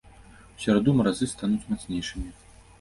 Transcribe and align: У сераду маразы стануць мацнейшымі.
У 0.53 0.55
сераду 0.63 0.95
маразы 1.01 1.29
стануць 1.35 1.69
мацнейшымі. 1.77 2.29